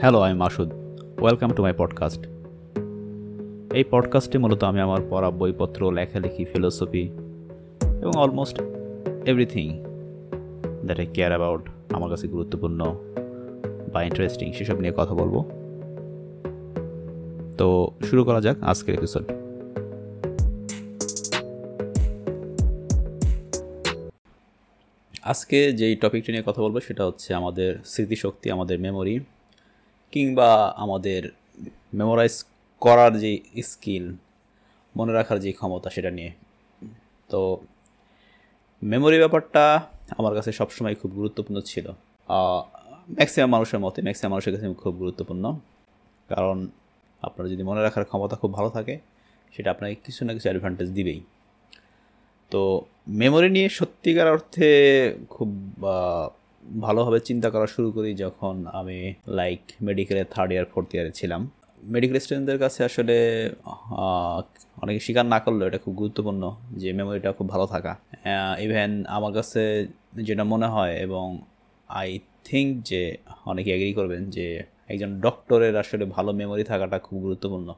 [0.00, 0.70] Hello আমি Masud
[1.20, 2.26] welcome to my podcast
[3.74, 7.04] এই পডকাস্টে মূলত আমি আমার পড়া বইপত্র, লেখালেখি ফিলোসফি
[8.02, 8.62] এবং almost
[9.26, 9.66] everything
[10.84, 12.80] that I care about আমার কাছে গুরুত্বপূর্ণ
[13.92, 15.36] বা ইন্টারেস্টিং সেসব নিয়ে কথা বলব।
[17.58, 19.24] তো শুরু করা যাক আজকের এপিসোড
[25.22, 29.20] আজকে যেই টপিকটি নিয়ে কথা বলব সেটা হচ্ছে আমাদের স্মৃতিশক্তি, আমাদের মেমোরি
[30.18, 31.22] কিংবা আমাদের
[31.94, 32.44] মেমোরাইজ
[32.80, 33.30] করার যে
[33.62, 34.04] স্কিল
[34.96, 36.32] মনে রাখার যে ক্ষমতা সেটা নিয়ে।
[37.28, 37.40] তো
[38.82, 39.64] মেমোরি ব্যাপারটা
[40.18, 41.86] আমার কাছে সবসময় খুব গুরুত্বপূর্ণ ছিল।
[43.16, 45.44] ম্যাক্সিমাম মানুষের মতে ম্যাক্সিমাম মানুষের কাছে খুব গুরুত্বপূর্ণ।
[46.28, 46.56] কারণ
[47.22, 48.94] আপনার যদি মনে রাখার ক্ষমতা খুব ভালো থাকে,
[49.52, 51.20] সেটা আপনাকে কিছু না কিছু অ্যাডভান্টেজ দিবেই।
[52.50, 52.60] তো
[53.08, 54.68] মেমোরি নিয়ে সত্যিকার অর্থে
[55.30, 55.50] খুব
[56.64, 58.98] ভালোভাবে চিন্তা করা শুরু করি যখন আমি
[59.38, 61.42] লাইক মেডিকেলের থার্ড ইয়ার ফোর্থ ইয়ারে ছিলাম।
[61.94, 63.16] মেডিকেল স্টুডেন্টদের কাছে আসলে
[64.82, 66.42] অনেকে স্বীকার না করলেও এটা খুব গুরুত্বপূর্ণ
[66.80, 67.92] যে মেমোরিটা খুব ভালো থাকা।
[68.66, 69.62] ইভেন আমার কাছে
[70.28, 71.26] যেটা মনে হয় এবং
[72.00, 72.08] আই
[72.48, 73.02] থিঙ্ক যে
[73.50, 74.46] অনেকে এগ্রি করবেন যে
[74.92, 77.68] একজন ডক্টরের আসলে ভালো মেমোরি থাকাটা খুব গুরুত্বপূর্ণ।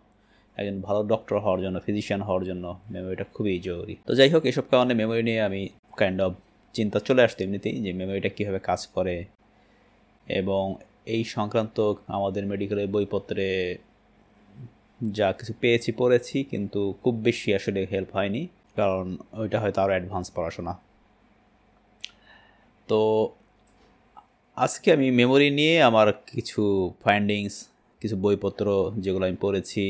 [0.57, 4.65] একজন ভালো ডক্টর হওয়ার জন্য ফিজিশিয়ান হওয়ার জন্য মেমোরিটা খুবই জরুরি। তো যাই হোক, এসব
[4.71, 5.61] কারণে মেমোরি নিয়ে আমি
[6.01, 6.33] কাইন্ড অফ
[6.77, 9.17] চিন্তা চলে আসতো এমনিতেই যে মেমোরিটা কীভাবে কাজ করে।
[10.41, 10.65] এবং
[11.15, 11.77] এই সংক্রান্ত
[12.17, 13.49] আমাদের মেডিকেলের বইপত্রে
[15.19, 18.43] যা কিছু পেয়েছি, পড়েছি, কিন্তু খুব বেশি আসলে হেল্প হয়নি,
[18.79, 19.05] কারণ
[19.41, 20.73] ওইটা হয়তো আরও অ্যাডভান্স পড়াশোনা।
[22.89, 23.01] তো
[24.57, 26.63] আজকে আমি মেমোরি নিয়ে আমার কিছু
[27.05, 27.55] ফাইন্ডিংস
[28.03, 28.67] কিছু বইপত্র
[29.05, 29.85] যেগুলো আমি পড়েছি,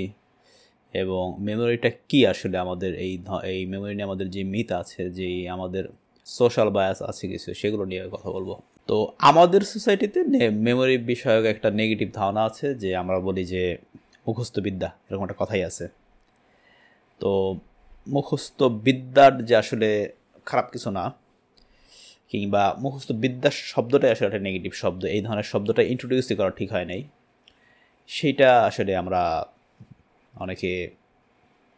[0.94, 3.12] এবং মেমোরিটা কি আসলে আমাদের এই
[3.53, 5.84] এই মেমোরি নিয়ে আমাদের যে মিথ আছে, যে আমাদের
[6.39, 8.50] সোশ্যাল বায়াস আছে কিছু, সেগুলো নিয়ে কথা বলব।
[8.89, 8.97] তো
[9.31, 10.19] আমাদের সোসাইটিতে
[10.67, 13.62] মেমোরি বিষয়ক একটা নেগেটিভ ধারণা আছে যে আমরা বলি যে
[14.27, 15.84] মুখস্থ বিদ্যা এরকম একটা কথাই আছে।
[17.20, 17.31] তো
[18.15, 19.88] মুখস্থ বিদ্যার যে আসলে
[20.49, 21.05] খারাপ কিছু না,
[22.31, 26.87] কিংবা মুখস্থ বিদ্যার শব্দটাই আসলে একটা নেগেটিভ শব্দ, এই ধরনের শব্দটা ইন্ট্রোডিউসই করা ঠিক হয়
[26.91, 27.00] নাই।
[28.15, 29.22] সেইটা আসলে আমরা
[30.44, 30.71] অনেকে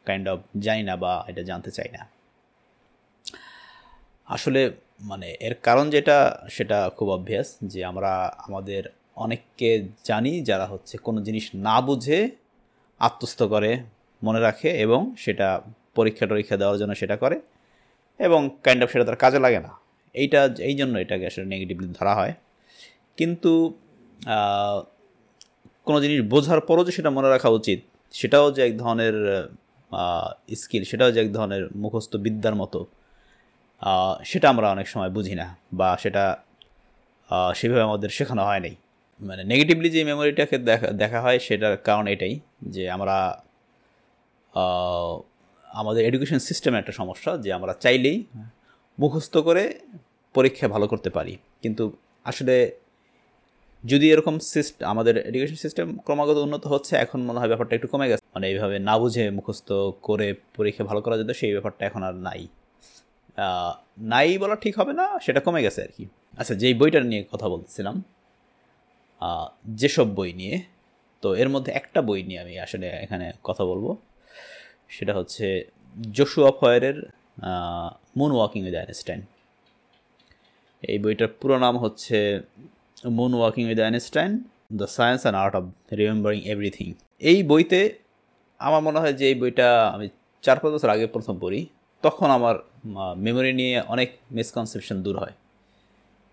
[0.07, 2.03] কাইন্ড অফ জানি না বা এটা জানতে চাই না।
[4.37, 4.61] আসলে
[5.11, 6.17] মানে এর কারণ যেটা,
[6.57, 8.13] সেটা খুব অভ্যাস যে আমরা
[8.47, 8.83] আমাদের
[9.25, 9.71] অনেককে
[10.09, 12.21] জানি যারা হচ্ছে কোনো জিনিস না বুঝে
[13.01, 13.71] আত্মস্থ করে,
[14.23, 15.49] মনে রাখে এবং সেটা
[15.99, 17.37] পরীক্ষা টরীক্ষা দেওয়ার জন্য সেটা করে
[18.21, 19.71] এবং কাইন্ড অফ সেটা তার কাজে লাগে না।
[20.15, 22.33] এইটা, এই জন্য এটাকে আসলে নেগেটিভলি ধরা হয়।
[23.19, 23.53] কিন্তু
[25.87, 27.79] কোনো জিনিস বোঝার পরও যে সেটা মনে রাখা উচিত,
[28.15, 29.17] সেটাও যে এক ধরনের
[30.63, 32.81] স্কিল সেটাও যে এক ধরনের মুখস্থ বিদ্যার মতো
[34.31, 35.47] সেটা আমরা অনেক সময় বুঝি না
[35.79, 36.25] বা সেটা
[37.59, 38.75] সেভাবে আমাদের শেখানো হয় নাই।
[39.21, 42.35] মানে নেগেটিভলি যে মেমোরিটাকে দেখা দেখা হয় সেটার কারণ এটাই
[42.75, 43.17] যে আমরা
[45.81, 48.19] আমাদের এডুকেশন সিস্টেমের একটা সমস্যা যে আমরা চাইলেই
[48.99, 49.65] মুখস্থ করে
[50.35, 51.85] পরীক্ষা ভালো করতে পারি। কিন্তু
[52.31, 52.55] আসলে
[53.85, 58.07] যদি এরকম সিস্টেম আমাদের এডুকেশন সিস্টেম ক্রমাগত উন্নত হচ্ছে, এখন মনে হয় ব্যাপারটা একটু কমে
[58.11, 59.69] গেছে। মানে এইভাবে না বুঝে মুখস্থ
[60.09, 62.43] করে পরীক্ষা ভালো করা যেত, সেই ব্যাপারটা এখন আর নাই।
[64.13, 66.05] নাই বলা ঠিক হবে না, সেটা কমে গেছে আর কি।
[66.41, 67.97] আচ্ছা যেই বইটা নিয়ে কথা বলতেছিলাম
[69.81, 70.57] যেসব বই নিয়ে,
[71.23, 73.87] তো এর মধ্যে একটা বই নিয়ে আমি আসলে এখানে কথা বলব।
[74.95, 75.47] সেটা হচ্ছে
[76.17, 76.99] জসুয়া ফয়ারের
[78.19, 79.21] মুন ওয়াকিং উইথ আইনস্টাইন।
[80.83, 82.17] এই বইটার পুরো নাম হচ্ছে
[83.19, 84.31] moon walking with Einstein,
[84.81, 85.65] the science and art of
[86.01, 86.89] remembering everything.
[87.31, 87.81] এই বইতে
[88.61, 90.07] আমার মনে হয় যে এই বইটা আমি
[90.45, 91.61] চার পাঁচ বছর আগে প্রথম পড়ি।
[92.03, 92.55] তখন আমার
[93.17, 95.33] মেমোরি নিয়ে অনেক মিসকনসেপশন দূর হয়।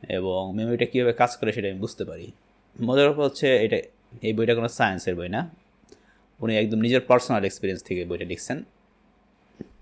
[0.09, 2.31] এবং মেমোরিটা কীভাবে কাজ করে সেটা আমি বুঝতে পারি।
[2.81, 3.77] মজার ব্যাপার হচ্ছে এটা,
[4.21, 5.49] এই বইটা কোনো সায়েন্সের বই না।
[6.39, 8.63] উনি একদম নিজের পার্সোনাল এক্সপিরিয়েন্স থেকে বইটা লিখছেন।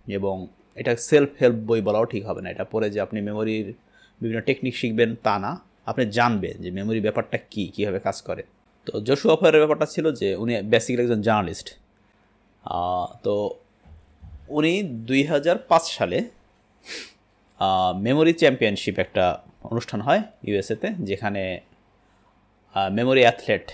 [0.07, 3.73] এবং এটা সেলফ হেল্প বই বলাও ঠিক হবে না। এটা পরে যে আপনি মেমোরির
[4.21, 8.43] বিভিন্ন টেকনিক শিখবেন তা না। আপনি জানবেন যে মেমোরি ব্যাপারটা কী, কীভাবে কাজ করে।
[8.85, 11.67] তো জসু অফারের ব্যাপারটা ছিল যে উনি বেসিক্যালি একজন জার্নালিস্ট
[13.23, 13.33] তো
[14.49, 16.17] উনি দুই হাজার পাঁচ সালে
[18.05, 19.25] মেমোরি চ্যাম্পিয়নশিপ একটা
[19.71, 21.41] অনুষ্ঠান হয় ইউএসএতে যেখানে
[22.91, 23.71] মেমোরি অ্যাথলেট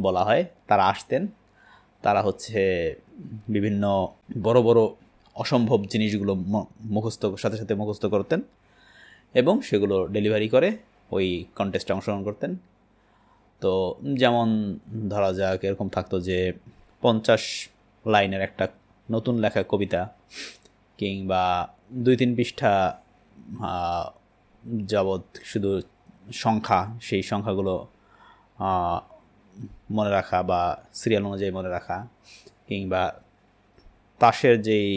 [0.00, 1.22] বলা হয়। তারা আসতেন।
[2.02, 2.60] তারা হচ্ছে
[3.48, 3.82] বিভিন্ন
[4.42, 4.80] বড় বড়
[5.42, 6.32] অসম্ভব জিনিসগুলো
[6.94, 8.40] মুখস্থ, সাথে সাথে মুখস্থ করতেন
[9.34, 10.68] এবং সেগুলো ডেলিভারি করে,
[11.10, 11.26] ওই
[11.56, 12.56] কন্টেস্টে অংশগ্রহণ করতেন।
[13.60, 13.72] তো
[14.20, 14.48] যেমন
[15.08, 16.38] ধরা যাক, এরকম থাকতো যে
[17.02, 17.42] পঞ্চাশ
[18.06, 18.64] লাইনের একটা
[19.12, 20.02] নতুন লেখা কবিতা
[20.98, 21.42] কিংবা
[22.04, 22.72] দুই তিন পৃষ্ঠা
[24.92, 25.70] যাবৎ শুধু
[26.42, 27.74] সংখ্যা, সেই সংখ্যাগুলো
[29.96, 30.60] মনে রাখা বা
[31.00, 31.96] সিরিয়াল অনুযায়ী মনে রাখা
[32.68, 33.02] কিংবা
[34.20, 34.90] তাসের যেই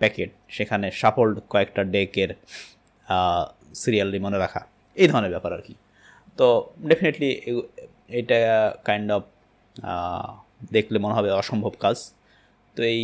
[0.00, 2.30] প্যাকেট সেখানে সাফল্ড কয়েকটা ডেকের
[3.82, 4.62] সিরিয়ালি মনে রাখা,
[5.00, 5.74] এই ধরনের ব্যাপার আর কি।
[6.38, 6.46] তো
[6.88, 7.30] ডেফিনেটলি
[8.20, 8.38] এটা
[8.88, 9.22] কাইন্ড অফ
[10.76, 11.96] দেখলে মনে হবে অসম্ভব কাজ।
[12.76, 13.02] তো এই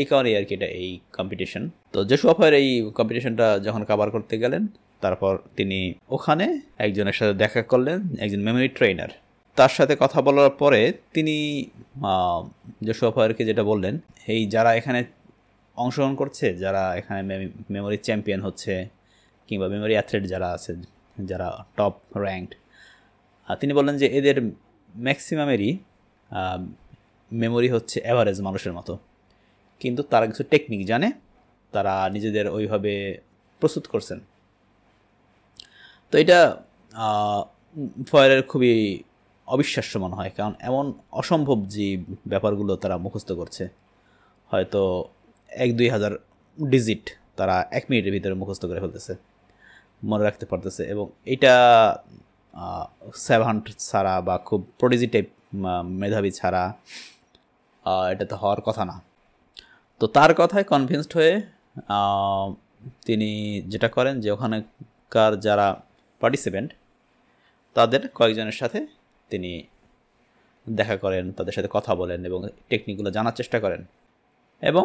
[0.00, 1.62] এই কারণেই আর কি এটা এই কম্পিটিশন
[1.94, 4.62] তো জেসু অফার এই কম্পিটিশনটা যখন কাবার করতে গেলেন,
[5.04, 5.78] তারপর তিনি
[6.16, 6.46] ওখানে
[6.84, 9.10] একজনের সাথে দেখা করলেন, একজন মেমোরি ট্রেনার
[9.56, 10.80] তার সাথে কথা বলার পরে
[11.16, 11.36] তিনি
[12.88, 13.94] জসু অফারকে যেটা বললেন,
[14.34, 15.00] এই যারা এখানে
[15.76, 17.20] অংশগ্রহণ করছে, যারা এখানে
[17.74, 18.72] মেমোরি চ্যাম্পিয়ন হচ্ছে,
[19.48, 20.72] কিংবা মেমোরি অ্যাথলেট যারা আছে,
[21.30, 21.48] যারা
[21.78, 21.94] টপ
[22.24, 22.52] র্যাঙ্কড
[23.60, 24.36] তিনি বললেন যে এদের
[25.06, 25.70] ম্যাক্সিমামেরই
[27.40, 28.92] মেমোরি হচ্ছে অ্যাভারেজ মানুষের মতো।
[29.80, 31.08] কিন্তু তারা কিছু টেকনিক জানে,
[31.72, 32.92] তারা নিজেদের ওইভাবে
[33.60, 34.18] প্রস্তুত করছেন।
[36.10, 36.38] তো এটা
[38.10, 38.74] ফয়ারের খুবই
[39.48, 40.86] অবিশ্বাস্য মনে হয়, কারণ এমন
[41.20, 41.86] অসম্ভব যে
[42.32, 43.64] ব্যাপারগুলো তারা মুখস্থ করছে।
[44.50, 44.80] হয়তো
[45.64, 46.12] এক দুই হাজার
[46.58, 47.04] ডিজিট
[47.38, 49.12] তারা এক মিনিটের ভিতরে মুখস্থ করে ফেলতেছে,
[50.10, 51.54] মনে রাখতে পারতেছে এবং এটা
[53.28, 55.28] সেভেন্ট ছাড়া বা খুব প্রডিজি টাইপ
[56.00, 56.62] মেধাবী ছাড়া
[58.12, 58.96] এটা তো হওয়ার কথা না।
[60.00, 61.34] তো তার কথায় কনভিন্সড হয়ে
[63.06, 63.30] তিনি
[63.72, 65.66] যেটা করেন যে ওখানকার যারা
[66.20, 66.70] পার্টিসিপেন্ট
[67.76, 68.78] তাদের কয়েকজনের সাথে
[69.30, 69.52] তিনি
[70.66, 73.82] দেখা করেন, তাদের সাথে কথা বলেন এবং টেকনিকগুলো জানার চেষ্টা করেন।
[74.62, 74.84] এবং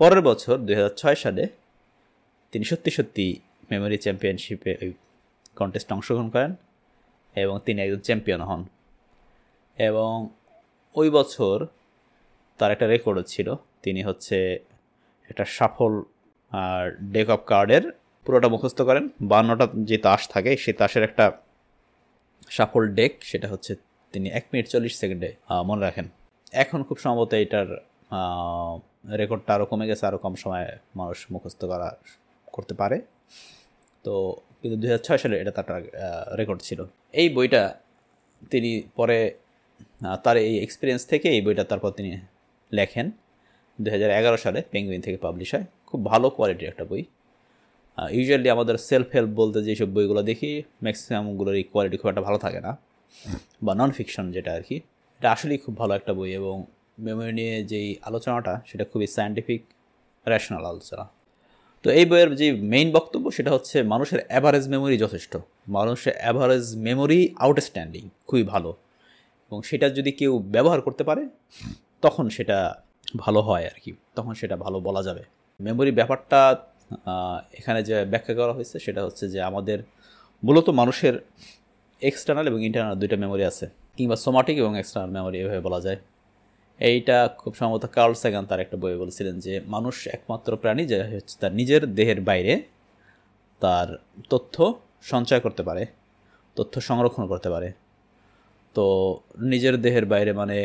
[0.00, 1.44] পরের বছর দু হাজার ছয় সালে
[2.52, 3.26] তিনি সত্যি সত্যি
[3.70, 4.90] মেমোরি চ্যাম্পিয়নশিপে ওই
[5.56, 6.52] কন্টেস্টে অংশগ্রহণ করেন
[7.34, 8.62] এবং তিনি একজন চ্যাম্পিয়ন হন।
[9.78, 10.14] এবং
[10.94, 11.56] ওই বছর
[12.58, 13.48] তার একটা রেকর্ডও ছিল।
[13.84, 14.36] তিনি হচ্ছে
[15.30, 15.92] একটা সফল
[17.14, 17.84] ডেক অফ কার্ডের
[18.26, 21.24] পুরোটা মুখস্থ করেন। বান্নটা যে তাস থাকে, সেই তাসের একটা
[22.56, 23.72] সাফল ডেক সেটা হচ্ছে
[24.12, 25.30] তিনি এক মিনিট চল্লিশ সেকেন্ডে
[25.68, 26.06] মনে রাখেন।
[26.62, 27.68] এখন খুব সম্ভবত এটার
[29.20, 30.68] রেকর্ডটা আরও কমে গেছে আরও কম সময়ে
[31.00, 31.88] মানুষ মুখস্থ করা
[32.54, 32.96] করতে পারে।
[34.04, 34.14] তো
[34.60, 35.82] কিন্তু দু হাজার ছয় সালে এটা তার
[36.40, 36.80] রেকর্ড ছিল।
[37.20, 37.62] এই বইটা
[38.52, 39.18] তিনি পরে
[40.24, 42.10] তার এই এক্সপিরিয়েন্স থেকে এই বইটা তারপর তিনি
[42.72, 43.10] লেখেন।
[43.80, 47.04] দু হাজার এগারো সালে পেঙ্গুইন থেকে পাবলিশ হয়। খুব ভালো কোয়ালিটির একটা বই।
[48.10, 52.60] ইউজুয়ালি আমাদের সেলফ হেল্প বলতে যেসব বইগুলো দেখি ম্যাক্সিমামগুলোর এই কোয়ালিটি খুব একটা ভালো থাকে
[52.60, 52.78] না।
[53.62, 56.64] বা নন ফিকশন যেটা আর কি, এটা আসলেই খুব ভালো একটা বই এবং
[56.98, 59.62] মেমোরি নিয়ে যেই আলোচনাটা, সেটা খুবই সায়েন্টিফিক
[60.26, 61.08] র্যাশনাল আলোচনা।
[61.82, 65.36] তো এই বইয়ের যে মেইন বক্তব্য, সেটা হচ্ছে মানুষের অ্যাভারেজ মেমোরি যথেষ্ট।
[65.68, 68.76] মানুষের অ্যাভারেজ মেমোরি আউটস্ট্যান্ডিং খুবই ভালো।
[69.50, 71.28] এবং সেটা যদি কেউ ব্যবহার করতে পারে
[72.06, 72.58] তখন সেটা
[73.24, 75.22] ভালো হয় আর কি। তখন সেটা ভালো বলা যাবে।
[75.60, 76.40] মেমোরি ব্যাপারটা
[77.58, 79.78] এখানে যে ব্যাখ্যা করা হয়েছে সেটা হচ্ছে যে আমাদের
[80.42, 81.14] মূলত মানুষের
[82.02, 83.66] এক্সটার্নাল এবং ইন্টারনাল দুইটা মেমোরি আছে,
[83.96, 85.98] কিংবা সোমাটিক এবং এক্সটার্নাল মেমোরি এভাবে বলা যায়।
[86.80, 91.34] এইটা খুব সম্ভবত কার্ল সেগান তার একটা বই বলেছিলেন যে, মানুষ একমাত্র প্রাণী যে হচ্ছে
[91.42, 92.54] তার নিজের দেহের বাইরে
[93.62, 93.88] তার
[94.32, 94.56] তথ্য
[95.12, 95.82] সঞ্চয় করতে পারে,
[96.56, 97.68] তথ্য সংরক্ষণ করতে পারে।
[98.76, 98.84] তো
[99.52, 100.58] নিজের দেহের বাইরে মানে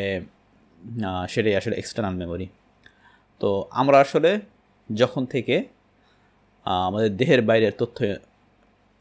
[1.33, 2.47] সেটাই আসলে এক্সটার্নাল মেমোরি
[3.41, 3.49] তো
[3.81, 4.31] আমরা আসলে
[4.89, 5.55] যখন থেকে
[6.87, 7.97] আমাদের দেহের বাইরের তথ্য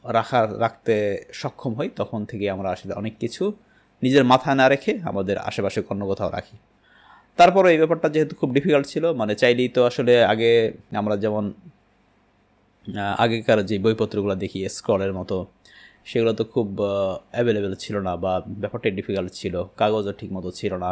[0.05, 0.95] রাখার রাখতে
[1.41, 3.45] সক্ষম হই, তখন থেকে আমরা আসলে অনেক কিছু
[4.03, 6.57] নিজের মাথায় না রেখে আমাদের আশেপাশে অন্য কোথাও রাখি।
[7.39, 10.51] তারপরে এই ব্যাপারটা যেহেতু খুব ডিফিকাল্ট ছিল মানে চাইলেই তো আসলে আগে
[11.01, 11.45] আমরা যেমন
[13.25, 15.37] আগেকার যে বইপত্রগুলো দেখি স্ক্রলের মতো,
[16.11, 16.69] সেগুলো তো খুব
[17.35, 18.33] অ্যাভেলেবেল ছিল না বা
[18.63, 20.91] ব্যাপারটাই ডিফিকাল্ট ছিল, কাগজও ঠিক মতো ছিল না।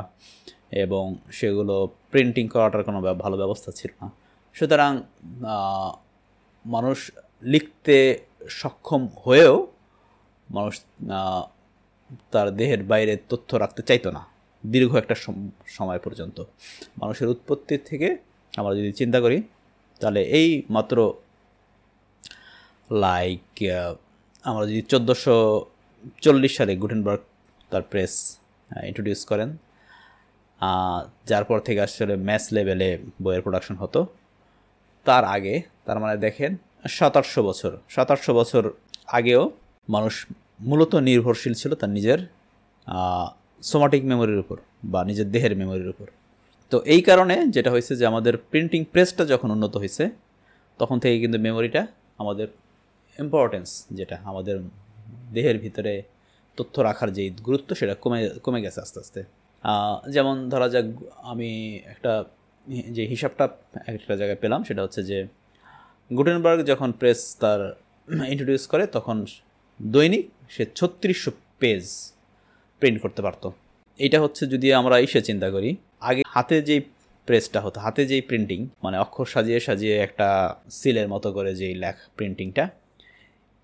[0.84, 1.04] এবং
[1.38, 1.74] সেগুলো
[2.12, 4.08] প্রিন্টিং করাটার কোনো ভালো ব্যবস্থা ছিল না।
[4.56, 4.92] সুতরাং
[6.64, 6.98] মানুষ
[7.52, 7.96] লিখতে
[8.60, 9.56] সক্ষম হয়েও
[10.48, 10.74] মানুষ
[12.32, 14.22] তার দেহের বাইরে তথ্য রাখতে চাইতো না,
[14.64, 15.14] দীর্ঘ একটা
[15.76, 16.38] সময় পর্যন্ত।
[17.00, 18.08] মানুষের উৎপত্তির থেকে
[18.54, 19.38] আমরা যদি চিন্তা করি,
[20.00, 20.96] তাহলে এই মাত্র
[23.04, 23.44] লাইক
[24.44, 25.36] আমরা যদি চোদ্দোশো
[26.24, 27.22] চল্লিশ সালে গুটেনবার্গ
[27.70, 28.12] তার প্রেস
[28.88, 29.48] ইন্ট্রোডিউস করেন
[31.30, 32.90] যার পর থেকে আসলে ম্যাথ লেভেলে
[33.22, 34.00] বইয়ের প্রোডাকশন হতো।
[35.06, 35.54] তার আগে,
[35.86, 36.52] তার মানে দেখেন,
[36.98, 38.62] সাতাশশো বছর। সাতাশশো বছর
[39.18, 39.42] আগেও
[39.88, 40.14] মানুষ
[40.70, 42.20] মূলত নির্ভরশীল ছিল তার নিজের
[43.70, 44.56] সোমাটিক মেমোরির উপর
[44.92, 46.06] বা নিজের দেহের মেমোরির উপর।
[46.72, 50.04] তো এই কারণে যেটা হয়েছে যে আমাদের প্রিন্টিং প্রেসটা যখন উন্নত হয়েছে,
[50.80, 51.82] তখন থেকে কিন্তু মেমোরিটা
[52.22, 52.48] আমাদের
[53.16, 54.56] ইম্পর্টেন্স যেটা আমাদের
[55.34, 55.92] দেহের ভিতরে
[56.58, 59.20] তথ্য রাখার যে গুরুত্ব, সেটা কমে কমে গেছে আস্তে আস্তে।
[60.14, 60.86] যেমন ধরা যাক,
[61.32, 61.50] আমি
[61.92, 62.12] একটা
[62.96, 63.44] যে হিসাবটা
[63.92, 65.18] একটা জায়গায় পেলাম, সেটা হচ্ছে যে
[66.10, 67.60] গুটেনবার্গ যখন প্রেস তার
[68.32, 69.16] ইন্ট্রোডিউস করে, তখন
[69.80, 71.84] দৈনিক সে ছত্রিশশো পেজ
[72.80, 73.44] প্রিন্ট করতে পারত।
[73.98, 76.80] এটা হচ্ছে যদি আমরা এসে চিন্তা করি, আগে হাতে যেই
[77.28, 80.28] প্রেসটা হতো, হাতে যেই প্রিন্টিং মানে অক্ষর সাজিয়ে সাজিয়ে একটা
[80.70, 82.64] সিলের মতো করে যেই লেখ প্রিন্টিংটা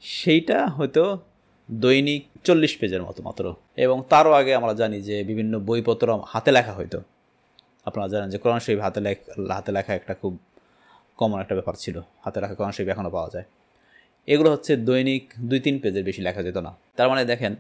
[0.03, 1.05] সেইটা হয়তো
[1.69, 3.45] দৈনিক চল্লিশ পেজের মতো মাত্র।
[3.85, 6.99] এবং তারও আগে আমরা জানি যে বিভিন্ন বইপত্র হাতে লেখা হইতো
[7.89, 10.33] আপনারা জানেন যে কোরআন শরীফ হাতে লেখা হাতে লেখা একটা খুব
[11.19, 13.47] কমন একটা ব্যাপার ছিল। হাতে লেখা কোরআন শরীফ এখনও পাওয়া যায়।
[14.33, 17.53] এগুলো হচ্ছে দৈনিক দুই তিন পেজের বেশি লেখা যেত না। তার মানে দেখেন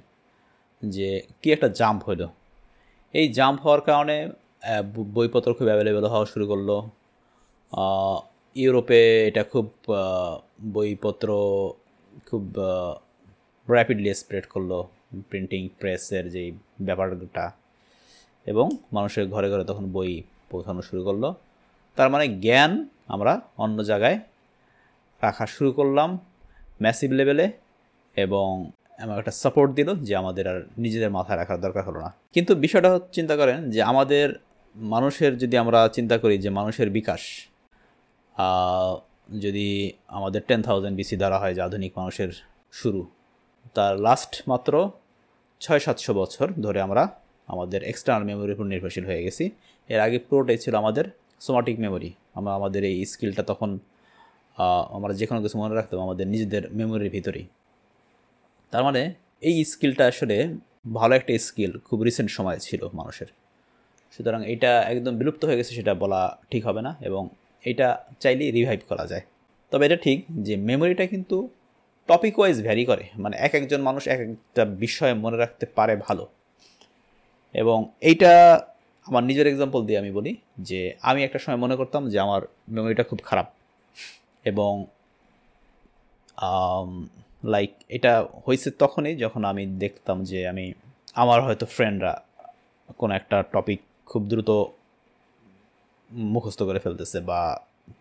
[0.82, 1.08] যে
[1.40, 2.22] কি একটা জাম্প হইল
[3.14, 4.16] এই জাম্প হওয়ার কারণে
[5.16, 6.70] বইপত্র খুব অ্যাভেলেবেল হওয়া শুরু করল।
[8.62, 9.66] ইউরোপে এটা খুব
[10.76, 11.28] বইপত্র
[12.26, 12.44] খুব
[13.70, 14.82] র্যাপিডলি স্প্রেড করল
[15.30, 16.52] প্রিন্টিং প্রেসের যেই
[16.82, 17.52] ব্যাপারটা
[18.46, 21.32] এবং মানুষের ঘরে ঘরে তখন বই পৌঁছানো শুরু করল।
[21.96, 24.20] তার মানে জ্ঞান আমরা অন্য জায়গায়
[25.22, 26.18] রাখা শুরু করলাম
[26.82, 27.52] ম্যাসিভ লেভেলে
[28.16, 32.54] এবং আমার একটা সাপোর্ট দিল যে আমাদের আর নিজেদের মাথায় রাখার দরকার হলো না। কিন্তু
[32.54, 34.34] বিষয়টা চিন্তা করেন যে আমাদের
[34.76, 37.48] মানুষের যদি আমরা চিন্তা করি যে মানুষের বিকাশ
[39.40, 42.32] যদি আমাদের টেন থাউজেন্ড বিসি দ্বারা হয় যে আধুনিক মানুষের
[42.72, 43.06] শুরু
[43.76, 44.72] তার লাস্ট মাত্র
[45.60, 47.02] ছয় সাতশো বছর ধরে আমরা
[47.52, 49.44] আমাদের এক্সটার্নাল মেমোরির উপর নির্ভরশীল হয়ে গেছি।
[49.88, 51.04] এর আগে পুরোটাই ছিল আমাদের
[51.46, 53.70] সোমাটিক মেমোরি আমরা আমাদের এই স্কিলটা তখন
[54.96, 57.46] আমরা যে কোনো কিছু মনে রাখতাম আমাদের নিজেদের মেমোরির ভিতরেই।
[58.72, 59.02] তার মানে
[59.48, 60.36] এই স্কিলটা আসলে
[60.94, 63.28] ভালো একটা স্কিল খুব রিসেন্ট সময় ছিল মানুষের।
[64.14, 67.22] সুতরাং এটা একদম বিলুপ্ত হয়ে গেছে সেটা বলা ঠিক হবে না এবং
[67.64, 67.88] এটা
[68.22, 69.24] চাইলেই রিভাইভ করা যায়।
[69.72, 71.36] তবে এটা ঠিক যে মেমোরিটা কিন্তু
[72.08, 76.24] টপিক ওয়াইজ ভ্যারি করে। মানে এক একজন মানুষ এক একটা বিষয়ে মনে রাখতে পারে ভালো।
[77.54, 78.32] এবং এইটা
[79.08, 83.04] আমার নিজের এক্সাম্পল দিয়ে আমি বলি যে, আমি একটা সময় মনে করতাম যে আমার মেমোরিটা
[83.10, 83.48] খুব খারাপ।
[84.44, 84.72] এবং
[87.44, 88.12] লাইক এটা
[88.46, 90.64] হয়েছে তখনই যখন আমি দেখতাম যে আমি,
[91.14, 92.14] আমার হয়তো ফ্রেন্ডরা
[93.00, 94.50] কোনো একটা টপিক খুব দ্রুত
[96.32, 97.40] মুখস্থ করে ফেলতেছে বা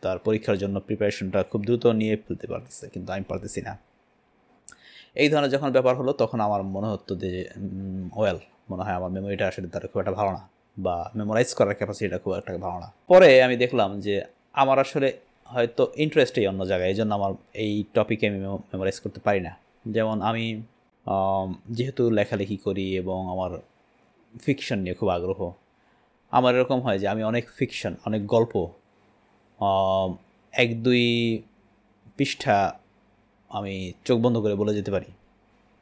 [0.01, 3.73] তার পরীক্ষার জন্য প্রিপারেশনটা খুব দ্রুত নিয়ে ফেলতে পারতেছে, কিন্তু আমি পারতেছি না।
[5.21, 7.31] এই ধরনের যখন ব্যাপার হলো, তখন আমার মনে হতো যে
[8.19, 8.39] ওয়েল
[8.71, 10.41] মনে হয় আমার মেমোরিটা আসলে তার খুব একটা ভালো না,
[10.85, 14.15] বা মেমোরাইজ করার ক্যাপাসিটিটা খুব একটা ভালো না। পরে আমি দেখলাম যে,
[14.61, 15.09] আমার আসলে
[15.53, 17.31] হয়তো ইন্টারেস্টই অন্য জায়গায়, এই জন্য আমার
[17.63, 18.39] এই টপিকে আমি
[18.71, 19.53] মেমোরাইজ করতে পারি না।
[19.95, 20.45] যেমন আমি
[21.77, 23.51] যেহেতু লেখালেখি করি এবং আমার
[24.45, 25.39] ফিকশন নিয়ে খুব আগ্রহ,
[26.37, 28.53] আমার এরকম হয় যে, আমি অনেক ফিকশন অনেক গল্প
[30.53, 31.03] এক দুই
[32.17, 32.57] পৃষ্ঠা
[33.57, 33.73] আমি
[34.07, 35.09] চোখ বন্ধ করে বলে যেতে পারি।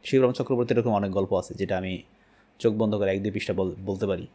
[0.08, 1.94] শিবরাম চক্রবর্তী এরকম অনেক গল্প আছে, যেটা আমি
[2.62, 3.54] চোখ বন্ধ করে এক দুই পৃষ্ঠা
[3.90, 4.26] বলতে পারি।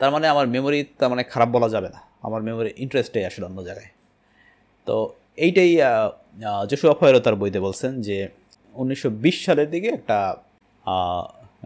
[0.00, 3.58] তার মানে আমার মেমোরি তার মানে খারাপ বলা যাবে না। আমার মেমোরি ইন্টারেস্টে আসলে অন্য
[3.68, 3.90] জায়গায়।
[4.86, 4.94] তো
[5.44, 5.70] এইটাই
[6.70, 8.16] যশু ফয়েরও তার বইতে বলছেন যে
[8.80, 10.18] উনিশশো বিশ সালের দিকে একটা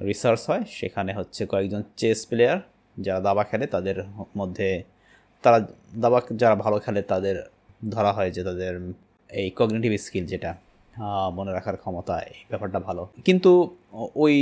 [0.08, 2.58] রিসার্চ হয়। সেখানে হচ্ছে কয়েকজন চেস প্লেয়ার
[3.04, 3.96] যারা দাবা খেলে, তাদের
[4.40, 4.68] মধ্যে
[5.44, 5.58] তারা,
[6.04, 7.36] দাবা যারা ভালো খেলে, তাদের
[7.94, 8.74] ধরা হয় যে তাদের
[9.40, 10.50] এই কগনেটিভ স্কিল যেটা
[11.38, 13.52] মনে রাখার ক্ষমতা, এই ব্যাপারটা ভালো। কিন্তু
[14.24, 14.36] ওই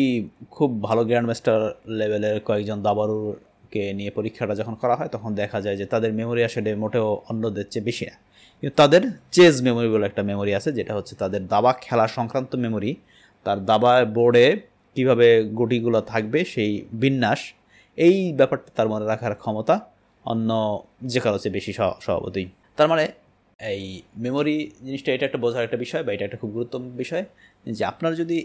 [0.57, 1.59] খুব ভালো গ্র্যান্ড মাস্টার
[1.99, 6.71] লেভেলের কয়েকজন দাবারুকে নিয়ে পরীক্ষাটা যখন করা হয়, তখন দেখা যায় যে তাদের মেমোরি আসলে
[6.83, 8.17] মোটেও অন্যদের চেয়ে বেশি না।
[8.59, 9.03] কিন্তু তাদের
[9.37, 12.93] চেজ মেমোরি বলে একটা মেমোরি আছে, যেটা হচ্ছে তাদের দাবা খেলা সংক্রান্ত মেমোরি
[13.47, 14.47] তার দাবা বোর্ডে
[14.97, 15.29] কীভাবে
[15.59, 16.71] গুটিগুলো থাকবে, সেই
[17.03, 17.41] বিন্যাস,
[17.99, 19.75] এই ব্যাপারটা তার মনে রাখার ক্ষমতা
[20.25, 20.51] অন্য
[21.13, 21.73] যে কারও চেয়ে বেশি
[22.05, 22.47] স্বভাবতই।
[22.79, 23.05] তার মানে
[23.73, 23.83] এই
[24.25, 27.25] মেমোরি জিনিসটা এটা একটা বোঝার একটা বিষয় বা এটা একটা খুব গুরুত্বপূর্ণ বিষয়
[27.79, 28.39] যে আপনার যদি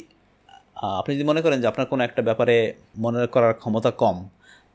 [1.02, 2.56] আপনি যদি মনে করেন যে আপনার কোনো একটা ব্যাপারে
[3.06, 4.18] মনে করার ক্ষমতা কম,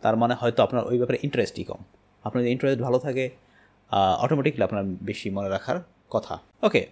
[0.03, 1.81] তার মানে হয়তো আপনার ওই ব্যাপারে ইন্টারেস্টই কম।
[2.27, 3.25] আপনার যদি ইন্টারেস্ট ভালো থাকে
[4.25, 5.79] অটোমেটিকলি আপনার বেশি মনে রাখার
[6.15, 6.35] কথা।
[6.67, 6.83] ওকে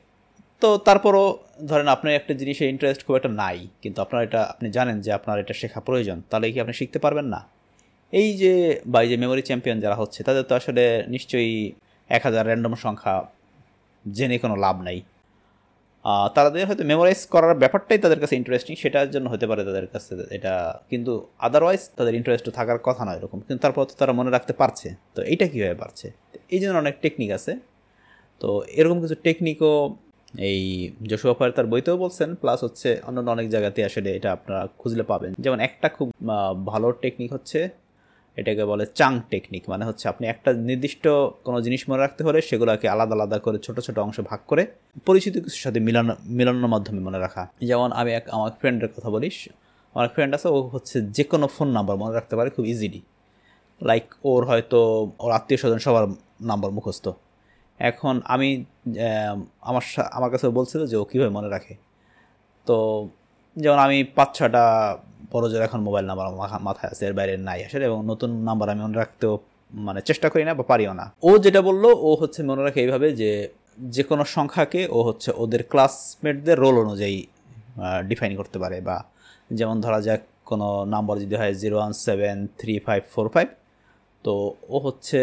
[0.62, 1.24] তো তারপরও
[1.70, 5.36] ধরেন আপনার একটা জিনিসে ইন্টারেস্ট খুব একটা নাই, কিন্তু আপনার এটা, আপনি জানেন যে আপনার
[5.42, 7.40] এটা শেখা প্রয়োজন, তাহলে কি আপনি শিখতে পারবেন না?
[8.12, 8.54] এই যে,
[8.92, 11.54] বা এই যে মেমোরি চ্যাম্পিয়ন যারা হচ্ছে, তাদের তো আসলে নিশ্চয়ই
[12.10, 13.14] এক হাজার র্যান্ডম সংখ্যা
[14.16, 14.98] জেনে কোনো লাভ নাই।
[16.36, 20.54] তাদের হয়তো মেমোরাইজ করার ব্যাপারটাই তাদের কাছে ইন্টারেস্টিং সেটার জন্য হতে পারে তাদের কাছে এটা,
[20.90, 21.12] কিন্তু
[21.46, 25.20] আদারওয়াইজ তাদের ইন্টারেস্ট থাকার কথা নয় এরকম, কিন্তু তারপর তো তারা মনে রাখতে পারছে। তো
[25.32, 26.06] এইটা কীভাবে পারছে
[26.54, 27.52] এই জন্য অনেক টেকনিক আছে।
[28.40, 28.48] তো
[28.80, 29.74] এরকম কিছু টেকনিকও
[30.50, 30.60] এই
[31.10, 35.58] যশোয়া তার বইতেও বলছেন প্লাস হচ্ছে অন্যান্য অনেক জায়গাতে আসলে এটা আপনারা খুঁজলে পাবেন। যেমন
[35.68, 36.08] একটা খুব
[36.70, 37.60] ভালো টেকনিক হচ্ছে
[38.38, 41.04] এটাকে বলে চাং টেকনিক মানে হচ্ছে আপনি একটা নির্দিষ্ট
[41.46, 44.62] কোনো জিনিস মনে রাখতে হলে সেগুলোকে আলাদা আলাদা করে ছোট ছোট অংশ ভাগ করে
[45.06, 49.36] পরিচিত কিছুর সাথে মিলানো, মিলানোর মাধ্যমে মনে রাখা। যেমন আমি এক, আমার ফ্রেন্ডের কথা বলিস,
[49.94, 53.00] আমার ফ্রেন্ড আছে, ও হচ্ছে যে কোনো ফোন নাম্বার মনে রাখতে পারে, খুব ইজিলি
[53.80, 54.78] লাইক ওর হয়তো
[55.18, 56.04] ওর আত্মীয় স্বজন সবার
[56.40, 57.06] নাম্বার মুখস্থ।
[57.80, 58.48] এখন আমি
[59.60, 61.74] আমার আমার কাছে বলছিল যে ও কীভাবে মনে রাখে।
[62.66, 62.76] তো,
[63.56, 64.64] যেমন আমি পাঁচ ছটা
[65.32, 66.26] বড় জোর এখন মোবাইল নাম্বার
[66.68, 69.34] মাথায় আছে, এর বাইরে নাই আসলে, এবং নতুন নাম্বার আমি মনে রাখতেও
[69.86, 73.08] মানে চেষ্টা করি না বা পারিও না। ও যেটা বলল, ও হচ্ছে মনে রাখে এইভাবে
[73.20, 73.30] যে
[73.94, 77.18] যে কোনো সংখ্যাকে ও হচ্ছে ওদের ক্লাসমেটদের রোল অনুযায়ী
[78.10, 78.96] ডিফাইন করতে পারে বা
[79.58, 80.20] যেমন ধরা যাক
[80.50, 83.48] কোনো নাম্বার যদি হয় zero one seven three five four five
[84.24, 84.32] তো
[84.74, 85.20] ও হচ্ছে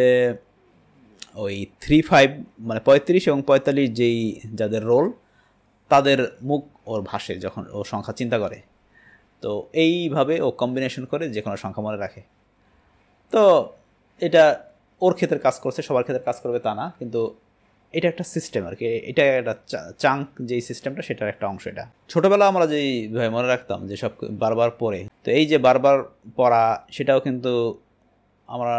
[1.43, 2.29] ওই থ্রি ফাইভ
[2.67, 4.17] মানে পঁয়ত্রিশ এবং পঁয়তাল্লিশ যেই
[4.59, 5.05] যাদের রোল
[5.91, 6.19] তাদের
[6.49, 8.57] মুখ ওর ভাসে যখন ও সংখ্যা চিন্তা করে।
[9.43, 9.51] তো
[9.85, 12.21] এইভাবে ও কম্বিনেশন করে যে কোনো সংখ্যা মনে রাখে।
[13.33, 13.43] তো
[14.21, 14.43] এটা
[15.05, 17.21] ওর ক্ষেত্রে কাজ করছে, সবার ক্ষেত্রে কাজ করবে তা না, কিন্তু
[17.97, 19.53] এটা একটা সিস্টেম আর কি। এটা একটা
[20.03, 22.89] চাঙ্ক যেই সিস্টেমটা সেটার একটা অংশ এটা। ছোটোবেলা আমরা যেই
[23.35, 24.11] মনে রাখতাম যে সব
[24.43, 25.97] বারবার পড়ে, তো এই যে বারবার
[26.39, 26.63] পড়া,
[26.95, 27.51] সেটাও কিন্তু
[28.47, 28.75] আমরা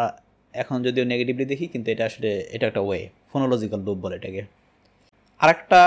[0.55, 3.01] এখন যদিও নেগেটিভলি দেখি, কিন্তু এটা আসলে, এটা একটা ওয়ে
[3.33, 4.43] ফোনোলজিক্যাল লুপ বলে এটাকে।
[5.41, 5.81] আরেকটা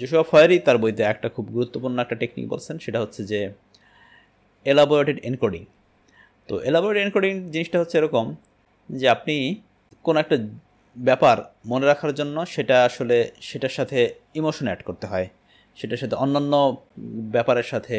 [0.00, 3.40] যেসব ফয়ারি তার বইতে একটা খুব গুরুত্বপূর্ণ একটা টেকনিক বলছেন, সেটা হচ্ছে যে
[4.72, 5.62] এলাবোরেটেড এনকোডিং
[6.48, 8.24] তো এলাবোরেটেড এনকোডিং জিনিসটা হচ্ছে এরকম
[8.98, 9.36] যে আপনি
[10.06, 10.36] কোনো একটা
[10.96, 11.36] ব্যাপার
[11.70, 13.16] মনে রাখার জন্য সেটা আসলে
[13.48, 13.98] সেটার সাথে
[14.40, 15.26] ইমোশন অ্যাড করতে হয়।
[15.78, 16.54] সেটার সাথে অন্যান্য
[17.34, 17.96] ব্যাপারের সাথে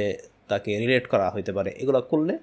[0.51, 2.33] তাকে রিলেট করা হইতে পারে। এগুলো করলে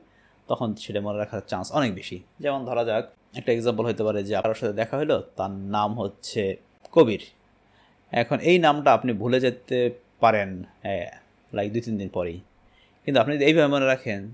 [0.48, 3.04] তখন সেটা মনে রাখার চান্স অনেক বেশি। যেমন ধরা যাক,
[3.38, 6.42] একটা এক্সাম্পল হতে পারে যে আপনার সাথে দেখা হলো তার নাম হচ্ছে
[6.94, 7.22] কবির।
[8.12, 9.78] এখন এই নামটা আপনি ভুলে যেতে
[10.22, 10.48] পারেন
[11.56, 12.38] লাইক দুই তিন দিন পরেই।
[13.06, 14.32] কিন্তু আপনি এইভাবে মনে রাখেন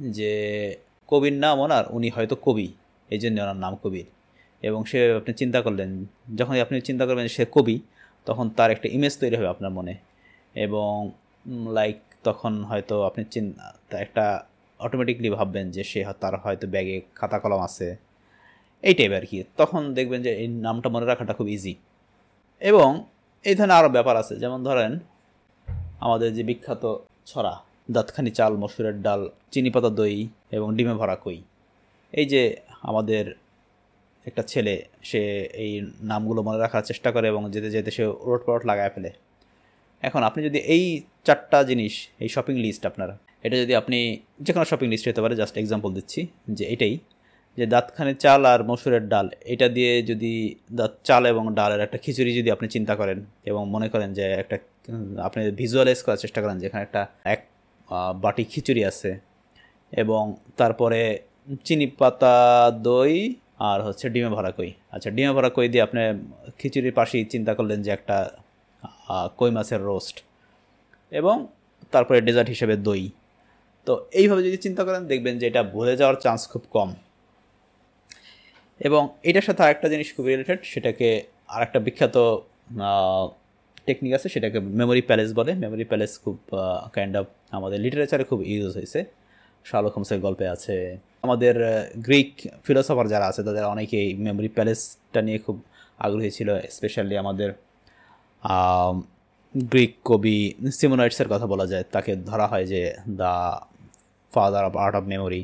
[0.00, 0.32] যে
[1.08, 2.72] কবির নাম ওনার, উনি হয়তো কবি
[3.10, 4.04] এই জন্য ওনার নাম কবির।
[4.62, 6.04] এবং সে আপনি চিন্তা করলেন
[6.36, 7.80] যখন আপনি চিন্তা করবেন সে কবি,
[8.24, 9.94] তখন তার একটা ইমেজ তৈরি হবে আপনার মনে।
[10.54, 11.10] এবং
[11.72, 14.44] লাইক তখন হয়তো আপনি চিন্তা একটা
[14.78, 17.96] অটোমেটিকলি ভাববেন যে সে তার হয়তো ব্যাগে খাতা কলম আছে।
[18.82, 21.74] এই টাইপ আর কি। তখন দেখবেন যে এই নামটা মনে রাখাটা খুব ইজি
[22.60, 23.04] এবং
[23.44, 24.98] এই ধরনের আরও ব্যাপার আছে। যেমন ধরেন,
[26.00, 27.54] আমাদের যে বিখ্যাত ছড়া
[27.88, 29.20] দাঁতখানি চাল, মসুরের ডাল,
[29.52, 30.16] চিনি পাতা দই
[30.56, 31.38] এবং ডিমে ভরা কই।
[32.14, 32.42] এই যে
[32.90, 33.24] আমাদের
[34.26, 34.74] একটা ছেলে,
[35.10, 35.22] সে
[35.62, 35.72] এই
[36.10, 39.10] নামগুলো মনে রাখার চেষ্টা করে এবং যেতে যেতে সে রোড পরট লাগায় ফেলে।
[40.02, 40.84] এখন আপনি যদি এই
[41.26, 43.08] চারটা জিনিস, এই শপিং লিস্ট আপনার,
[43.46, 43.98] এটা যদি আপনি
[44.40, 46.94] যে কোনো শপিং লিস্ট হতে পারে জাস্ট এক্সাম্পল দিচ্ছি যে এটাই,
[47.58, 50.32] যে দাঁতখানে চাল আর মসুরের ডাল, এটা দিয়ে যদি
[50.78, 53.18] দাঁত চাল এবং ডালের একটা খিচুড়ি যদি আপনি চিন্তা করেন
[53.50, 54.56] এবং মনে করেন যে একটা,
[55.28, 57.02] আপনি ভিজুয়ালাইজ করার চেষ্টা করেন যেখানে একটা
[57.34, 57.40] এক
[58.22, 59.10] বাটি খিচুড়ি আছে
[59.92, 60.22] এবং
[60.60, 61.00] তারপরে
[61.66, 62.36] চিনি পাতা,
[62.88, 63.14] দই
[63.68, 66.00] আর হচ্ছে ডিমে ভরা কই। আচ্ছা ডিমে ভরা কই দিয়ে আপনি
[66.58, 68.16] খিচুড়ির পাশেই চিন্তা করলেন যে একটা
[69.38, 70.16] কই মাছের রোস্ট
[71.12, 71.36] এবং
[71.92, 73.02] তারপরে ডেজার্ট হিসেবে দই।
[73.86, 76.90] তো এইভাবে যদি চিন্তা করেন, দেখবেন যে এটা ভুলে যাওয়ার চান্স খুব কম।
[78.80, 81.08] এবং এটার সাথে আরেকটা জিনিস খুব রিলেটেড সেটাকে
[81.54, 82.16] আরেকটা বিখ্যাত
[83.86, 86.36] টেকনিক আছে, সেটাকে মেমোরি প্যালেস বলে। মেমোরি প্যালেস খুব
[86.96, 89.00] কাইন্ড অফ আমাদের লিটারেচারে খুব ইউজ হয়েছে।
[89.68, 90.76] শার্লক হোমসের গল্পে আছে।
[91.24, 91.54] আমাদের
[92.06, 92.32] গ্রিক
[92.64, 95.56] ফিলোসফার যারা আছে, তাদের অনেকেই মেমোরি প্যালেসটা নিয়ে খুব
[96.06, 97.50] আগ্রহী ছিল। স্পেশালি আমাদের
[99.54, 100.38] গ্রিক কবি
[100.78, 102.80] সিমোনাইটসের কথা বলা যায়। তাকে ধরা হয় যে
[103.20, 103.32] the
[104.34, 105.42] father of art of memory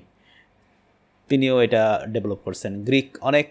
[1.31, 1.83] তিনিও এটা
[2.14, 3.46] ডেভেলপ করছেন। গ্রিক অনেক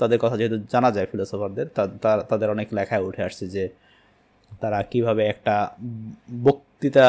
[0.00, 1.66] তাদের কথা যেহেতু জানা যায় ফিলোসফারদের
[2.30, 3.64] তাদের অনেক লেখায় উঠে আসছে যে
[4.62, 5.54] তারা কীভাবে একটা
[6.46, 7.08] বক্তৃতা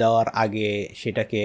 [0.00, 0.68] দেওয়ার আগে
[1.00, 1.42] সেটাকে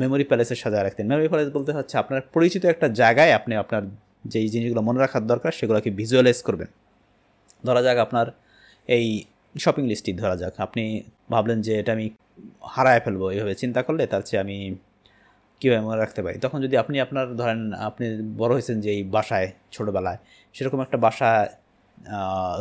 [0.00, 3.82] মেমোরি প্যালেসে সাজায় রাখতেন। মেমোরি প্যালেস বলতে হচ্ছে আপনার পরিচিত একটা জায়গায় আপনি আপনার
[4.32, 6.68] যেই জিনিসগুলো মনে রাখার দরকার সেগুলোকে ভিজুয়ালাইজ করবেন।
[7.66, 8.26] ধরা যাক আপনার
[8.96, 9.06] এই
[9.54, 10.84] শপিং লিস্টটি ধরা যাক। আপনি
[11.32, 12.06] ভাবলেন যে এটা আমি
[12.74, 14.56] হারায় ফেলব এইভাবে চিন্তা করলে তার চেয়ে আমি
[15.60, 16.36] কীভাবে মনে রাখতে পারি?
[16.38, 20.18] তখন যদি আপনি আপনার ধরেন, আপনি বড় হয়েছেন যে এই বাসায়, ছোটোবেলায়,
[20.54, 21.30] সেরকম একটা বাসা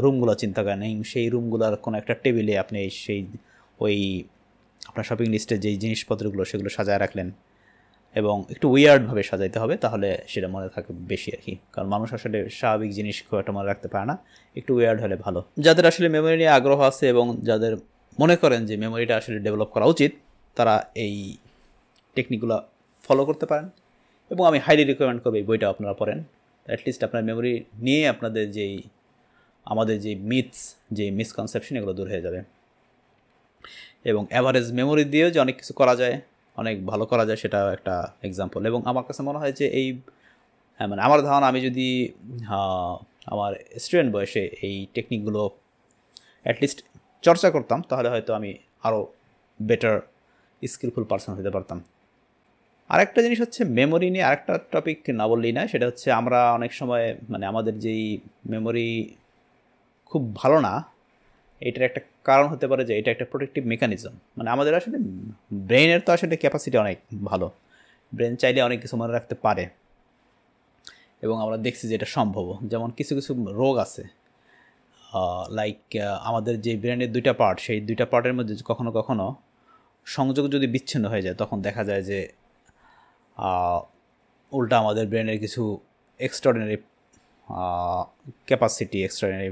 [0.04, 3.22] রুমগুলো চিন্তা করেন। এই সেই রুমগুলোর কোনো একটা টেবিলে আপনি সেই,
[3.80, 4.24] ওই
[4.90, 7.32] আপনার শপিং লিস্টে যেই জিনিসপত্রগুলো, সেগুলো সাজায় রাখলেন।
[8.16, 12.38] এবং একটু উইয়ার্ডভাবে সাজাইতে হবে, তাহলে সেটা মনে থাকে বেশি আর কি কারণ মানুষ আসলে
[12.50, 14.16] স্বাভাবিক জিনিস খুব একটা মনে রাখতে পারে না।
[14.60, 17.74] একটু উইয়ার্ড হলে ভালো। যাদের আসলে মেমোরি নিয়ে আগ্রহ আছে এবং যাদের
[18.20, 20.12] মনে করেন যে মেমোরিটা আসলে ডেভেলপ করা উচিত,
[20.56, 21.16] তারা এই
[22.16, 22.58] টেকনিকগুলো
[23.08, 23.68] ফলো করতে পারেন।
[24.32, 26.20] এবং আমি হাইলি রিকমেন্ড করব এই বইটা আপনারা পড়েন।
[26.66, 27.54] অ্যাটলিস্ট আপনার মেমোরি
[27.86, 28.76] নিয়ে আপনাদের যেই
[29.66, 30.60] আমাদের যে মিথস
[30.98, 32.40] যে মিসকনসেপশন এগুলো দূর হয়ে যাবে।
[34.10, 36.16] এবং অ্যাভারেজ মেমোরি দিয়েও যে অনেক কিছু করা যায়
[36.58, 37.96] অনেক ভালো করা যায় সেটা একটা
[38.28, 39.88] এক্সাম্পল এবং আমার কাছে মনে হয় যে এই
[40.78, 41.88] হ্যাঁ, মানে আমার ধারণা আমি যদি
[43.34, 43.52] আমার
[43.84, 45.42] স্টুডেন্ট বয়সে এই টেকনিকগুলো
[46.46, 46.80] অ্যাটলিস্ট
[47.24, 48.52] চর্চা করতাম তাহলে হয়তো আমি
[48.88, 49.00] আরও
[49.60, 49.96] বেটার
[50.62, 51.80] স্কিলফুল পার্সন হতে পারতাম।
[52.90, 57.06] আরেকটা জিনিস হচ্ছে মেমোরি নিয়ে আরেকটা টপিক না বললেই না সেটা হচ্ছে আমরা অনেক সময়
[57.30, 58.04] মানে আমাদের যেই
[58.46, 58.88] মেমোরি
[60.10, 60.74] খুব ভালো না,
[61.62, 64.98] এটার একটা কারণ হতে পারে যে এটা একটা প্রোটেক্টিভ মেকানিজম মানে আমাদের আসলে
[65.70, 66.98] ব্রেনের তো আসলে ক্যাপাসিটি অনেক
[67.30, 67.48] ভালো।
[68.12, 69.64] ব্রেন চাইলে অনেক কিছু মনে রাখতে পারে।
[71.26, 74.04] এবং আমরা দেখছি যে এটা সম্ভব। যেমন কিছু কিছু রোগ আছে।
[75.58, 75.80] লাইক
[76.30, 79.26] আমাদের যে ব্রেনের দুইটা পার্ট সেই দুইটা পার্টের মধ্যে কখনো কখনো
[80.08, 82.20] সংযোগ যদি বিচ্ছিন্ন হয়ে যায়, তখন দেখা যায় যে
[84.52, 85.62] উল্টা আমাদের ব্রেনের কিছু
[86.20, 86.78] এক্সট্রাঅর্ডিনারি
[88.50, 89.52] ক্যাপাসিটি এক্সট্রাঅর্ডিনারি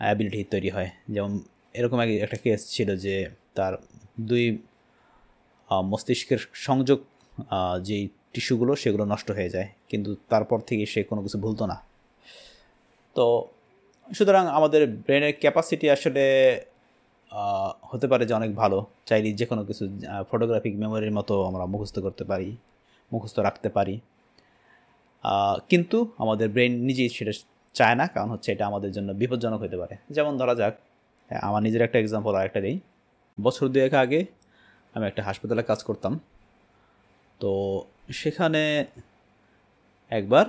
[0.00, 1.32] অ্যাবিলিটি তৈরি হয়। যেমন
[1.78, 3.14] এরকম একটা কেস ছিল যে
[3.56, 3.72] তার
[4.30, 4.44] দুই
[5.92, 6.98] মস্তিষ্কের সংযোগ
[7.88, 11.76] যেই টিস্যুগুলো সেগুলো নষ্ট হয়ে যায়, কিন্তু তারপর থেকে সে কোনো কিছু ভুলতো না।
[13.16, 13.24] তো
[14.16, 16.24] সুতরাং আমাদের ব্রেনের ক্যাপাসিটি আসলে
[17.90, 19.84] হতে পারে যে অনেক ভালো, চাইলে যে কোনো কিছু
[20.30, 22.48] ফটোগ্রাফিক মেমোরির মতো আমরা মুখস্থ করতে পারি।
[23.12, 23.94] মুখস্থ রাখতে পারি।
[25.68, 27.32] কিন্তু আমাদের ব্রেন নিজেই সেটা
[27.74, 30.74] চায় না কারণ হচ্ছে এটা আমাদের জন্য বিপজ্জনক হতে পারে। যেমন ধরা যাক
[31.28, 32.76] হ্যাঁ, আমার নিজের একটা এক্সাম্পল আর একটা দিই।
[33.38, 34.20] বছর দুয়েক আগে
[34.94, 36.12] আমি একটা হাসপাতালে কাজ করতাম।
[37.40, 37.50] তো
[38.12, 38.62] সেখানে
[40.10, 40.46] একবার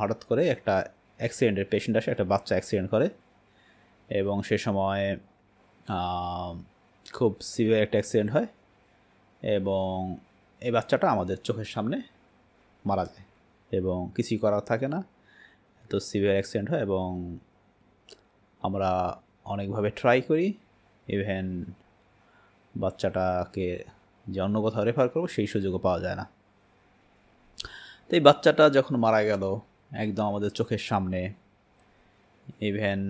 [0.00, 0.74] হঠাৎ করে একটা
[1.18, 3.08] অ্যাক্সিডেন্টের পেশেন্ট আসে একটা বাচ্চা অ্যাক্সিডেন্ট করে
[4.08, 5.04] এবং সে সময়
[7.12, 8.48] খুব সিভিয়ার একটা অ্যাক্সিডেন্ট হয়
[9.42, 10.16] এবং
[10.66, 11.96] এই বাচ্চাটা আমাদের চোখের সামনে
[12.88, 13.26] মারা যায়
[13.78, 15.00] এবং কিছুই করার থাকে না।
[15.90, 17.06] তো সিভিয়ার অ্যাক্সিডেন্ট হয় এবং
[18.66, 18.90] আমরা
[19.52, 20.48] অনেকভাবে ট্রাই করি।
[21.16, 21.46] ইভেন
[22.82, 23.68] বাচ্চাটাকে
[24.32, 26.24] যে অন্য কোথাও রেফার করব, সেই সুযোগও পাওয়া যায় না।
[28.06, 29.44] তো এই বাচ্চাটা যখন মারা গেল,
[30.02, 31.20] একদম আমাদের চোখের সামনে
[32.68, 33.00] ইভেন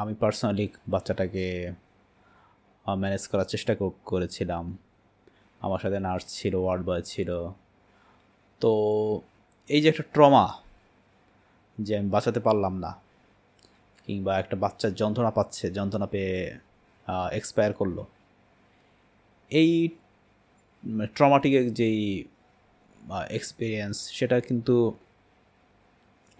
[0.00, 1.46] আমি পার্সোনালি বাচ্চাটাকে
[3.02, 3.72] ম্যানেজ করার চেষ্টা
[4.10, 4.64] করেছিলাম।
[5.64, 7.30] আমার সাথে নার্স ছিল, ওয়ার্ড বয় ছিল।
[8.60, 8.72] তো
[9.74, 10.44] এই যে একটা ট্রমা
[11.78, 12.90] যে আমি বাঁচাতে পারলাম না,
[14.06, 16.36] কিংবা একটা বাচ্চার যন্ত্রণা পাচ্ছে, যন্ত্রণা পেয়ে
[17.38, 17.98] এক্সপায়ার করল,
[19.50, 19.70] এই
[21.16, 22.00] ট্রমাটিকের যেই
[23.38, 24.76] এক্সপিরিয়েন্স সেটা কিন্তু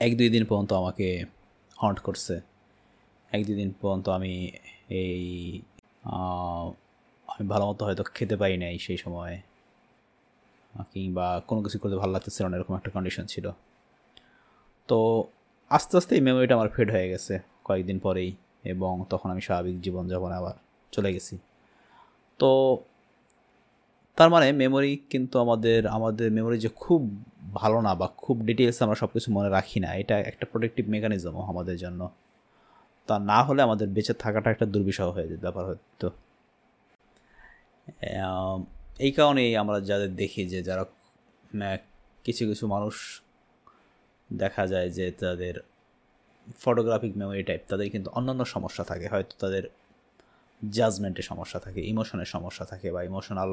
[0.00, 1.08] এক দুই দিন পর্যন্ত আমাকে
[1.82, 2.34] হন্ট করছে।
[3.34, 4.34] এক দুই দিন পর্যন্ত আমি
[5.02, 5.18] এই
[7.38, 9.40] আমি ভালো মতো হয়তো খেতে পারি নাই সেই সময়।
[10.92, 13.50] কিংবা কোনো কিছু করতে ভালো লাগতেছিল না, এরকম একটা কন্ডিশন ছিল।
[14.88, 15.24] তো
[15.70, 20.34] আস্তে আস্তে এই মেমোরিটা আমার ফেড হয়ে গেছে কয়েকদিন পরেই এবং তখন আমি স্বাভাবিক জীবনযাপনে
[20.34, 20.54] আবার
[20.92, 21.38] চলে গেছি।
[22.38, 22.78] তো
[24.16, 27.24] তার মানে মেমোরি কিন্তু আমাদের আমাদের মেমোরি যে খুব
[27.54, 31.40] ভালো না বা খুব ডিটেলস আমরা সব কিছু মনে রাখি না, এটা একটা প্রোটেক্টিভ মেকানিজমও
[31.40, 32.08] আমাদের জন্য।
[33.06, 36.10] তা না হলে আমাদের বেঁচে থাকাটা একটা দুর্বিষহ হয়ে যেত ব্যাপার হতো
[38.98, 40.84] এই কারণেই আমরা যাদের দেখি যে যারা
[42.24, 43.22] কিছু কিছু মানুষ
[44.32, 45.54] দেখা যায় যে তাদের
[46.60, 49.64] ফটোগ্রাফিক মেমোরি টাইপ তাদের কিন্তু অন্যান্য সমস্যা থাকে। হয়তো তাদের
[50.70, 53.50] জাজমেন্টের সমস্যা থাকে ইমোশনের সমস্যা থাকে বা ইমোশনাল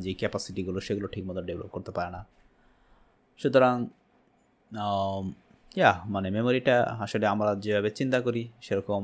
[0.00, 2.26] যে ক্যাপাসিটিগুলো সেগুলো ঠিকমতো ডেভেলপ করতে পারে না।
[3.40, 3.76] সুতরাং
[5.76, 9.02] ইয়া মানে মেমোরিটা আসলে আমরা যেভাবে চিন্তা করি সেরকম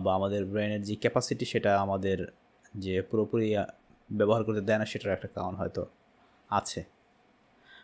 [0.00, 2.18] বা আমাদের ব্রেনের যে ক্যাপাসিটি সেটা আমাদের
[2.74, 3.56] যে পুরোপুরি
[4.12, 5.82] ব্যবহার করতে দেয় না, সেটার একটা কারণ হয়তো
[6.50, 6.80] আছে।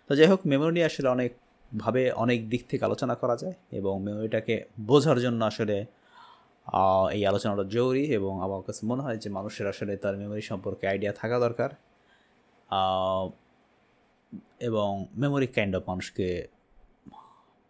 [0.08, 4.64] তো যাই হোক মেমোরি নিয়ে আসলে অনেকভাবে অনেক দিক থেকে আলোচনা করা যায় এবং মেমোরিটাকে
[4.80, 5.76] বোঝার জন্য আসলে
[7.12, 11.12] এই আলোচনাটা জরুরি এবং আমার কাছে মনে হয় যে মানুষের আসলে তার মেমোরি সম্পর্কে আইডিয়া
[11.12, 11.70] থাকা দরকার।
[14.60, 16.48] এবং মেমোরি কাইন্ড অফ মানুষকে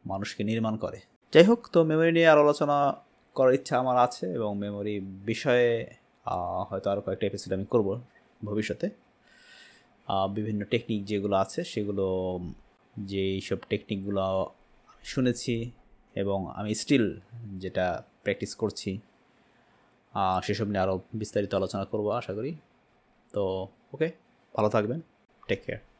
[0.06, 0.98] মানুষকে নির্মাণ করে।
[1.32, 2.76] যাই হোক, তো মেমোরি নিয়ে আর আলোচনা
[3.34, 5.90] করার ইচ্ছা আমার আছে এবং মেমোরি বিষয়ে
[6.68, 7.88] হয়তো আরও কয়েকটা এপিসোড আমি করব
[8.44, 8.90] ভবিষ্যতে।
[10.34, 12.06] বিভিন্ন টেকনিক যেগুলো আছে, সেগুলো
[12.96, 14.50] যে সব টেকনিকগুলো
[15.02, 15.70] শুনেছি
[16.14, 17.06] এবং আমি স্টিল
[17.58, 18.90] যেটা প্র্যাকটিস করছি
[20.42, 22.52] সেসব নিয়ে আরও বিস্তারিত আলোচনা করব আশা করি।
[23.32, 24.08] তো ওকে
[24.56, 25.00] ভালো থাকবেন।
[25.48, 25.95] Take care